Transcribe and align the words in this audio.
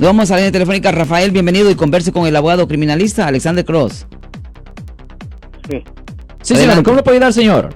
Vamos 0.00 0.30
a 0.30 0.34
la 0.34 0.38
línea 0.40 0.52
telefónica. 0.52 0.90
Rafael, 0.92 1.30
bienvenido 1.30 1.70
y 1.70 1.74
converse 1.74 2.12
con 2.12 2.26
el 2.26 2.34
abogado 2.34 2.66
criminalista 2.66 3.26
Alexander 3.26 3.64
Cross. 3.64 4.06
Sí. 5.68 5.84
Sí, 6.42 6.56
señor. 6.56 6.82
¿Cómo 6.82 6.96
le 6.96 7.02
puede 7.02 7.18
ayudar, 7.18 7.32
señor? 7.32 7.68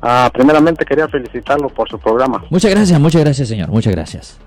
Ah, 0.00 0.30
primeramente 0.32 0.84
quería 0.84 1.06
felicitarlo 1.08 1.68
por 1.68 1.88
su 1.88 1.98
programa. 1.98 2.44
Muchas 2.50 2.70
gracias, 2.70 2.98
muchas 3.00 3.22
gracias, 3.22 3.48
señor. 3.48 3.68
Muchas 3.68 3.92
gracias. 3.92 4.38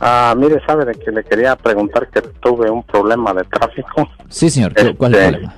Ah, 0.00 0.34
mire, 0.36 0.60
sabe 0.66 0.84
de 0.86 0.92
que 0.94 1.10
le 1.10 1.22
quería 1.24 1.56
preguntar 1.56 2.08
que 2.10 2.20
tuve 2.22 2.70
un 2.70 2.82
problema 2.82 3.32
de 3.34 3.44
tráfico. 3.44 4.08
Sí, 4.28 4.50
señor. 4.50 4.74
¿Qué- 4.74 4.94
¿Cuál 4.94 5.14
es 5.14 5.20
el 5.20 5.24
Este, 5.34 5.46
problema? 5.46 5.54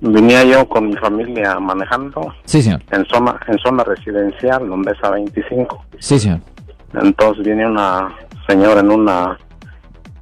Venía 0.00 0.44
yo 0.44 0.68
con 0.68 0.88
mi 0.88 0.96
familia 0.96 1.58
manejando 1.58 2.32
Sí, 2.44 2.62
señor. 2.62 2.82
en 2.90 3.04
zona 3.06 3.38
en 3.48 3.58
zona 3.58 3.82
residencial, 3.84 4.68
donde 4.68 4.92
es 4.92 4.98
a 5.02 5.10
25. 5.10 5.84
Sí, 5.98 6.18
señor. 6.18 6.40
Entonces 7.00 7.44
viene 7.44 7.66
una 7.66 8.12
señora 8.48 8.80
en 8.80 8.90
una 8.90 9.38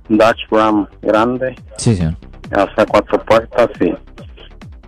Dodge 0.08 0.46
Ram 0.50 0.86
grande, 1.02 1.54
Sí, 1.78 1.94
señor. 1.96 2.14
hasta 2.52 2.86
cuatro 2.86 3.22
puertas 3.24 3.68
y 3.80 3.94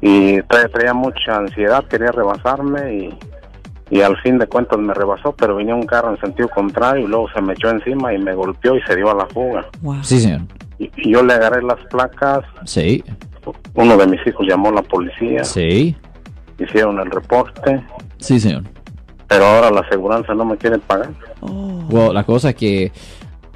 y 0.02 0.42
traía, 0.42 0.68
traía 0.68 0.94
mucha 0.94 1.36
ansiedad, 1.36 1.82
quería 1.88 2.12
rebasarme 2.12 2.94
y, 2.94 3.18
y 3.90 4.02
al 4.02 4.16
fin 4.18 4.38
de 4.38 4.46
cuentas 4.46 4.78
me 4.78 4.92
rebasó, 4.92 5.32
pero 5.34 5.56
venía 5.56 5.74
un 5.74 5.86
carro 5.86 6.10
en 6.10 6.20
sentido 6.20 6.48
contrario 6.50 7.06
y 7.06 7.08
luego 7.08 7.28
se 7.34 7.40
me 7.40 7.54
echó 7.54 7.70
encima 7.70 8.12
y 8.12 8.18
me 8.18 8.34
golpeó 8.34 8.76
y 8.76 8.82
se 8.82 8.94
dio 8.94 9.10
a 9.10 9.14
la 9.14 9.26
fuga. 9.26 9.66
Sí, 10.02 10.20
señor. 10.20 10.42
Y, 10.78 10.90
y 10.98 11.12
yo 11.12 11.22
le 11.22 11.32
agarré 11.32 11.62
las 11.62 11.78
placas, 11.90 12.40
Sí. 12.66 13.02
uno 13.74 13.96
de 13.96 14.06
mis 14.06 14.24
hijos 14.26 14.46
llamó 14.46 14.68
a 14.68 14.72
la 14.72 14.82
policía, 14.82 15.42
Sí. 15.44 15.96
hicieron 16.58 17.00
el 17.00 17.10
reporte, 17.10 17.82
Sí, 18.18 18.38
señor. 18.38 18.64
pero 19.28 19.46
ahora 19.46 19.70
la 19.70 19.80
aseguranza 19.80 20.34
no 20.34 20.44
me 20.44 20.58
quiere 20.58 20.78
pagar. 20.78 21.08
Bueno, 21.40 22.12
la 22.12 22.22
cosa 22.24 22.50
es 22.50 22.54
que 22.56 22.92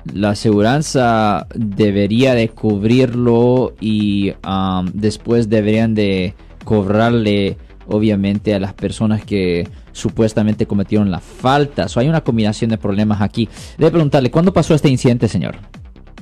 la 0.05 0.31
aseguranza 0.31 1.47
debería 1.55 2.35
de 2.35 2.49
cubrirlo 2.49 3.75
y 3.81 4.33
um, 4.47 4.87
después 4.93 5.49
deberían 5.49 5.95
de 5.95 6.35
cobrarle 6.65 7.57
obviamente 7.87 8.55
a 8.55 8.59
las 8.59 8.73
personas 8.73 9.25
que 9.25 9.69
supuestamente 9.93 10.67
cometieron 10.67 11.11
la 11.11 11.21
falta. 11.21 11.89
So, 11.89 12.01
hay 12.01 12.09
una 12.09 12.23
combinación 12.23 12.71
de 12.71 12.79
problemas 12.79 13.21
aquí. 13.21 13.49
Debe 13.79 13.91
preguntarle, 13.91 14.31
¿cuándo 14.31 14.53
pasó 14.53 14.75
este 14.75 14.89
incidente, 14.89 15.29
señor? 15.29 15.57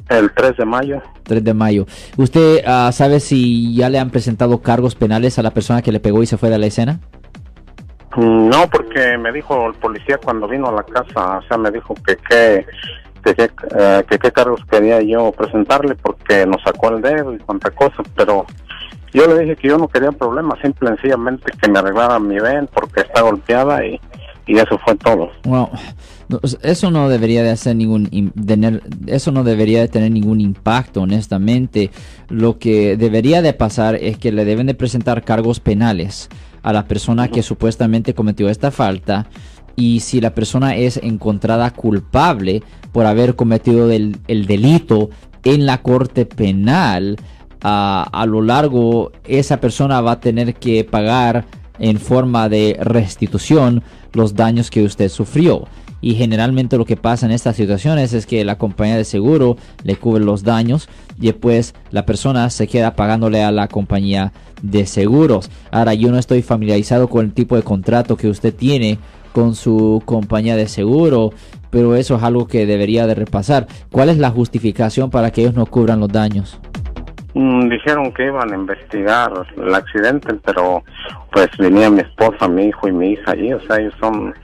El 0.08 0.32
3 0.32 0.56
de 0.56 0.64
mayo, 0.64 1.02
3 1.24 1.44
de 1.44 1.54
mayo. 1.54 1.86
¿Usted 2.16 2.62
ah, 2.66 2.90
sabe 2.92 3.20
si 3.20 3.74
ya 3.74 3.90
le 3.90 3.98
han 3.98 4.08
presentado 4.08 4.62
cargos 4.62 4.94
penales 4.94 5.38
a 5.38 5.42
la 5.42 5.50
persona 5.50 5.82
que 5.82 5.92
le 5.92 6.00
pegó 6.00 6.22
y 6.22 6.26
se 6.26 6.38
fue 6.38 6.48
de 6.48 6.58
la 6.58 6.66
escena? 6.66 7.00
Mm, 8.16 8.48
No, 8.48 8.70
porque 8.70 9.18
me 9.18 9.30
dijo 9.32 9.66
el 9.66 9.74
policía 9.74 10.18
cuando 10.18 10.48
vino 10.48 10.68
a 10.68 10.72
la 10.72 10.82
casa, 10.82 11.38
o 11.38 11.42
sea, 11.42 11.58
me 11.58 11.70
dijo 11.70 11.94
que 12.06 12.16
qué 12.16 12.66
que, 13.34 13.48
qué, 13.48 13.50
eh, 13.78 14.04
que 14.08 14.18
qué 14.18 14.32
cargos 14.32 14.60
quería 14.70 15.00
yo 15.02 15.32
presentarle 15.32 15.94
porque 15.96 16.46
nos 16.46 16.62
sacó 16.62 16.90
el 16.90 17.02
dedo 17.02 17.32
y 17.34 17.38
cuanta 17.38 17.70
cosa, 17.70 18.02
pero 18.14 18.46
yo 19.12 19.26
le 19.26 19.40
dije 19.40 19.56
que 19.56 19.68
yo 19.68 19.78
no 19.78 19.88
quería 19.88 20.12
problemas, 20.12 20.58
simple 20.60 20.90
y 20.90 20.92
sencillamente 20.94 21.52
que 21.60 21.70
me 21.70 21.78
arreglara 21.78 22.18
mi 22.18 22.38
ven 22.38 22.68
porque 22.72 23.00
está 23.00 23.22
golpeada 23.22 23.84
y, 23.84 24.00
y 24.46 24.58
eso 24.58 24.78
fue 24.84 24.96
todo. 24.96 25.30
No, 25.44 25.70
eso 26.62 26.90
no 26.90 27.08
debería 27.08 27.42
de 27.42 27.50
hacer 27.50 27.76
ningún 27.76 28.32
tener, 28.46 28.82
eso 29.06 29.32
no 29.32 29.44
debería 29.44 29.80
de 29.80 29.88
tener 29.88 30.10
ningún 30.10 30.40
impacto, 30.40 31.02
honestamente. 31.02 31.90
Lo 32.28 32.58
que 32.58 32.96
debería 32.96 33.42
de 33.42 33.52
pasar 33.52 33.96
es 33.96 34.18
que 34.18 34.32
le 34.32 34.44
deben 34.44 34.66
de 34.66 34.74
presentar 34.74 35.22
cargos 35.22 35.60
penales 35.60 36.28
a 36.62 36.72
la 36.72 36.86
persona 36.86 37.28
que 37.28 37.42
supuestamente 37.42 38.14
cometió 38.14 38.48
esta 38.48 38.70
falta 38.70 39.26
y 39.78 40.00
si 40.00 40.20
la 40.20 40.34
persona 40.34 40.74
es 40.74 40.96
encontrada 40.96 41.70
culpable 41.70 42.64
por 42.90 43.06
haber 43.06 43.36
cometido 43.36 43.88
el, 43.92 44.16
el 44.26 44.46
delito 44.46 45.08
en 45.44 45.66
la 45.66 45.82
corte 45.82 46.26
penal, 46.26 47.16
a, 47.62 48.02
a 48.12 48.26
lo 48.26 48.42
largo 48.42 49.12
esa 49.22 49.60
persona 49.60 50.00
va 50.00 50.12
a 50.12 50.20
tener 50.20 50.54
que 50.54 50.82
pagar 50.82 51.46
en 51.78 52.00
forma 52.00 52.48
de 52.48 52.76
restitución 52.80 53.84
los 54.12 54.34
daños 54.34 54.68
que 54.68 54.82
usted 54.82 55.08
sufrió. 55.08 55.68
Y 56.00 56.14
generalmente 56.14 56.76
lo 56.76 56.84
que 56.84 56.96
pasa 56.96 57.26
en 57.26 57.32
estas 57.32 57.54
situaciones 57.54 58.12
es 58.12 58.26
que 58.26 58.44
la 58.44 58.58
compañía 58.58 58.96
de 58.96 59.04
seguro 59.04 59.56
le 59.84 59.94
cubre 59.94 60.24
los 60.24 60.42
daños 60.42 60.88
y 61.20 61.26
después 61.26 61.74
la 61.90 62.04
persona 62.04 62.50
se 62.50 62.66
queda 62.66 62.96
pagándole 62.96 63.42
a 63.42 63.52
la 63.52 63.68
compañía 63.68 64.32
de 64.62 64.86
seguros. 64.86 65.50
Ahora 65.70 65.94
yo 65.94 66.10
no 66.10 66.18
estoy 66.18 66.42
familiarizado 66.42 67.08
con 67.08 67.26
el 67.26 67.32
tipo 67.32 67.56
de 67.56 67.62
contrato 67.62 68.16
que 68.16 68.28
usted 68.28 68.54
tiene 68.54 68.98
con 69.32 69.54
su 69.54 70.02
compañía 70.04 70.56
de 70.56 70.66
seguro, 70.66 71.30
pero 71.70 71.94
eso 71.94 72.16
es 72.16 72.22
algo 72.22 72.46
que 72.48 72.66
debería 72.66 73.06
de 73.06 73.14
repasar. 73.14 73.66
¿Cuál 73.90 74.08
es 74.08 74.18
la 74.18 74.30
justificación 74.30 75.10
para 75.10 75.30
que 75.30 75.42
ellos 75.42 75.54
no 75.54 75.66
cubran 75.66 76.00
los 76.00 76.08
daños? 76.08 76.60
Mm, 77.34 77.68
dijeron 77.68 78.12
que 78.12 78.26
iban 78.26 78.52
a 78.52 78.56
investigar 78.56 79.30
el 79.56 79.74
accidente, 79.74 80.34
pero 80.44 80.82
pues 81.30 81.48
venía 81.58 81.90
mi 81.90 82.00
esposa, 82.00 82.48
mi 82.48 82.64
hijo 82.64 82.88
y 82.88 82.92
mi 82.92 83.10
hija 83.10 83.32
allí, 83.32 83.52
o 83.52 83.60
sea, 83.60 83.76
ellos 83.76 83.94
son 84.00 84.34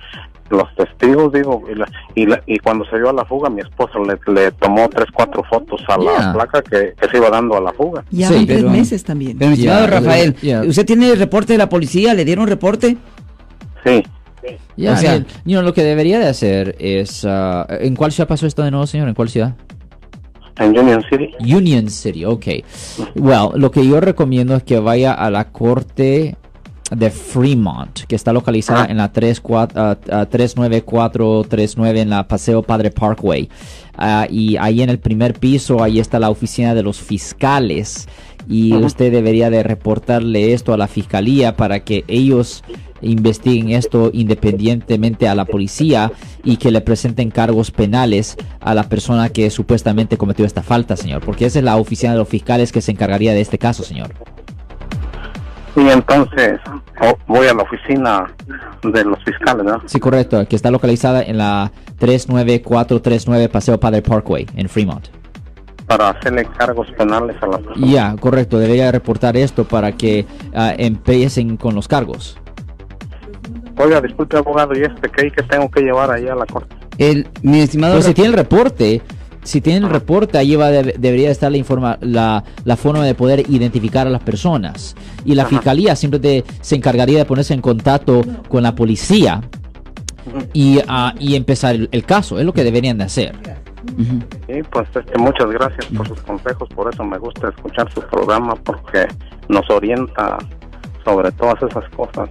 los 0.50 0.74
testigos, 0.76 1.32
digo, 1.32 1.62
y, 1.70 1.74
la- 1.74 1.88
y, 2.14 2.26
la- 2.26 2.42
y 2.46 2.58
cuando 2.58 2.84
se 2.86 2.96
dio 2.96 3.08
a 3.10 3.12
la 3.12 3.24
fuga, 3.24 3.48
mi 3.50 3.60
esposa 3.60 3.98
le, 3.98 4.18
le 4.32 4.52
tomó 4.52 4.88
tres, 4.88 5.06
cuatro 5.12 5.42
fotos 5.44 5.80
a 5.88 5.98
Yeah. 5.98 6.18
la 6.26 6.32
placa 6.34 6.62
que, 6.62 6.92
que 7.00 7.08
se 7.08 7.16
iba 7.16 7.30
dando 7.30 7.56
a 7.56 7.60
la 7.60 7.72
fuga. 7.72 8.04
Ya 8.10 8.28
Sí, 8.28 8.44
tres 8.46 8.62
meses 8.64 9.02
también. 9.04 9.38
Pero, 9.38 9.52
estimado 9.52 9.86
Rafael. 9.86 10.36
¿usted 10.68 10.84
tiene 10.86 11.10
el 11.10 11.18
reporte 11.18 11.54
de 11.54 11.58
la 11.58 11.68
policía? 11.68 12.14
¿Le 12.14 12.24
dieron 12.24 12.46
reporte? 12.46 12.96
Sí, 13.84 14.02
Ya, 14.76 14.92
O 14.92 14.96
sea- 14.96 15.14
el- 15.14 15.26
you 15.44 15.52
know, 15.52 15.62
lo 15.62 15.72
que 15.72 15.82
debería 15.82 16.18
de 16.18 16.28
hacer 16.28 16.76
es... 16.78 17.24
ah, 17.26 17.66
¿En 17.80 17.96
cuál 17.96 18.12
ciudad 18.12 18.28
pasó 18.28 18.46
esto 18.46 18.62
de 18.62 18.70
nuevo, 18.70 18.86
señor? 18.86 19.08
¿En 19.08 19.14
cuál 19.14 19.28
ciudad? 19.30 19.54
en 20.60 20.78
Union 20.78 21.02
City. 21.10 21.30
Union 21.40 21.88
City, 21.90 22.24
ok. 22.24 22.46
Well, 23.16 23.48
lo 23.56 23.70
que 23.72 23.84
yo 23.86 24.00
recomiendo 24.00 24.54
es 24.54 24.62
que 24.62 24.78
vaya 24.78 25.12
a 25.12 25.28
la 25.30 25.48
corte 25.50 26.36
de 26.90 27.10
Fremont, 27.10 28.00
que 28.06 28.14
está 28.14 28.32
localizada 28.32 28.82
Ajá. 28.82 28.90
en 28.90 28.98
la 28.98 29.12
34, 29.12 29.80
ah, 29.80 29.98
ah, 30.10 30.26
39439 30.26 32.00
en 32.00 32.10
la 32.10 32.28
Paseo 32.28 32.62
Padre 32.62 32.90
Parkway. 32.90 33.48
Ah, 33.96 34.26
y 34.28 34.56
ahí 34.56 34.82
en 34.82 34.90
el 34.90 34.98
primer 34.98 35.34
piso, 35.34 35.82
ahí 35.82 35.98
está 35.98 36.18
la 36.18 36.30
oficina 36.30 36.74
de 36.74 36.82
los 36.82 36.98
fiscales. 37.00 38.08
Y 38.46 38.74
usted 38.74 39.10
debería 39.10 39.48
de 39.48 39.62
reportarle 39.62 40.52
esto 40.52 40.74
a 40.74 40.76
la 40.76 40.86
fiscalía 40.86 41.56
para 41.56 41.80
que 41.80 42.04
ellos 42.08 42.62
investiguen 43.00 43.70
esto 43.70 44.10
independientemente 44.12 45.28
a 45.28 45.34
la 45.34 45.44
policía 45.44 46.12
y 46.42 46.56
que 46.56 46.70
le 46.70 46.80
presenten 46.80 47.30
cargos 47.30 47.70
penales 47.70 48.36
a 48.60 48.74
la 48.74 48.88
persona 48.88 49.28
que 49.30 49.50
supuestamente 49.50 50.16
cometió 50.16 50.44
esta 50.44 50.62
falta, 50.62 50.96
señor. 50.96 51.22
Porque 51.24 51.46
esa 51.46 51.58
es 51.58 51.64
la 51.64 51.76
oficina 51.76 52.12
de 52.12 52.18
los 52.18 52.28
fiscales 52.28 52.72
que 52.72 52.82
se 52.82 52.92
encargaría 52.92 53.32
de 53.32 53.40
este 53.40 53.58
caso, 53.58 53.82
señor. 53.82 54.12
Y 55.76 55.88
entonces 55.88 56.60
oh, 57.00 57.18
voy 57.26 57.48
a 57.48 57.54
la 57.54 57.62
oficina 57.62 58.26
de 58.82 59.04
los 59.04 59.22
fiscales, 59.24 59.64
¿no? 59.64 59.82
Sí, 59.86 59.98
correcto, 59.98 60.46
que 60.48 60.56
está 60.56 60.70
localizada 60.70 61.22
en 61.22 61.38
la 61.38 61.72
39439 61.98 63.48
Paseo 63.48 63.80
Padre 63.80 64.02
Parkway, 64.02 64.46
en 64.56 64.68
Fremont. 64.68 65.08
Para 65.86 66.10
hacerle 66.10 66.46
cargos 66.56 66.90
penales 66.92 67.36
a 67.42 67.46
la 67.46 67.58
persona. 67.58 67.86
Ya, 67.86 68.16
correcto, 68.16 68.58
debería 68.58 68.90
reportar 68.90 69.36
esto 69.36 69.64
para 69.64 69.92
que 69.92 70.26
ah, 70.54 70.72
empiecen 70.76 71.56
con 71.56 71.74
los 71.74 71.88
cargos. 71.88 72.38
Oiga, 73.76 74.00
disculpe, 74.00 74.36
abogado, 74.36 74.72
¿y 74.74 74.82
este 74.82 75.10
qué 75.10 75.30
que 75.30 75.42
tengo 75.42 75.68
que 75.70 75.80
llevar 75.80 76.10
ahí 76.10 76.28
a 76.28 76.34
la 76.34 76.46
corte? 76.46 76.76
El, 76.98 77.28
mi 77.42 77.60
estimado 77.60 77.94
Pues 77.94 78.06
si 78.06 78.14
tiene 78.14 78.30
el 78.30 78.36
reporte, 78.36 79.02
si 79.44 79.60
tiene 79.60 79.86
el 79.86 79.92
reporte, 79.92 80.36
ahí 80.38 80.56
va 80.56 80.70
debe- 80.70 80.94
debería 80.98 81.30
estar 81.30 81.50
la, 81.52 81.58
informa 81.58 81.98
la, 82.00 82.42
la 82.64 82.76
forma 82.76 83.04
de 83.04 83.14
poder 83.14 83.48
identificar 83.48 84.06
a 84.06 84.10
las 84.10 84.22
personas. 84.22 84.96
Y 85.24 85.34
la 85.36 85.42
Ajá. 85.42 85.50
fiscalía 85.50 85.94
siempre 85.96 86.18
te- 86.18 86.44
se 86.60 86.74
encargaría 86.74 87.18
de 87.18 87.24
ponerse 87.24 87.54
en 87.54 87.60
contacto 87.60 88.22
con 88.48 88.62
la 88.62 88.74
policía 88.74 89.40
y, 90.52 90.80
ah, 90.88 91.14
y 91.18 91.36
empezar 91.36 91.74
el, 91.74 91.88
el 91.92 92.04
caso. 92.04 92.38
Es 92.38 92.44
lo 92.46 92.52
que 92.52 92.64
deberían 92.64 92.98
de 92.98 93.04
hacer. 93.04 93.34
Sí, 94.46 94.62
pues 94.70 94.88
este, 94.94 95.18
muchas 95.18 95.50
gracias 95.50 95.84
por 95.94 96.08
sus 96.08 96.20
consejos, 96.22 96.68
por 96.74 96.92
eso 96.92 97.04
me 97.04 97.18
gusta 97.18 97.50
escuchar 97.50 97.92
su 97.92 98.00
programa 98.00 98.54
porque 98.54 99.06
nos 99.48 99.68
orienta 99.68 100.38
sobre 101.04 101.30
todas 101.32 101.56
esas 101.62 101.84
cosas. 101.90 102.30